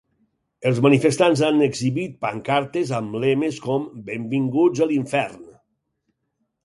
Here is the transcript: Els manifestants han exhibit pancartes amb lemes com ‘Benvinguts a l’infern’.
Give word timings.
Els 0.69 0.79
manifestants 0.85 1.43
han 1.49 1.59
exhibit 1.65 2.15
pancartes 2.25 2.93
amb 3.01 3.19
lemes 3.25 3.61
com 3.67 3.87
‘Benvinguts 4.09 4.83
a 4.87 4.89
l’infern’. 4.93 5.39